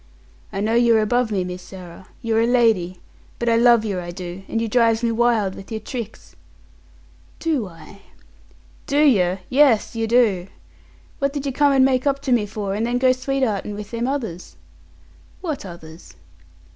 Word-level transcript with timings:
"I 0.51 0.61
know 0.61 0.73
you're 0.73 0.99
above 0.99 1.31
me, 1.31 1.43
Miss 1.43 1.61
Sarah. 1.61 2.07
You're 2.23 2.41
a 2.41 2.47
lady, 2.47 2.99
but 3.37 3.47
I 3.47 3.55
love 3.55 3.85
yer, 3.85 4.01
I 4.01 4.09
do, 4.09 4.41
and 4.47 4.59
you 4.59 4.67
drives 4.67 5.03
me 5.03 5.11
wild 5.11 5.53
with 5.53 5.71
yer 5.71 5.77
tricks." 5.77 6.35
"Do 7.37 7.67
I?" 7.67 8.01
"Do 8.87 8.97
yer? 8.99 9.41
Yes, 9.47 9.95
yer 9.95 10.07
do. 10.07 10.47
What 11.19 11.33
did 11.33 11.45
yer 11.45 11.51
come 11.51 11.71
an' 11.73 11.85
make 11.85 12.07
up 12.07 12.19
to 12.23 12.31
me 12.31 12.47
for, 12.47 12.73
and 12.73 12.83
then 12.83 12.97
go 12.97 13.11
sweetheartin' 13.11 13.75
with 13.75 13.91
them 13.91 14.07
others?" 14.07 14.55
"What 15.41 15.67
others?" 15.67 16.15